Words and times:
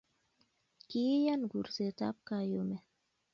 kiiyan 0.89 1.41
kursetab 1.51 2.15
kayumet 2.27 2.85